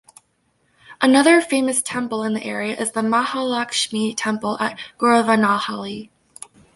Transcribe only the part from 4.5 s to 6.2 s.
at Goravanahalli.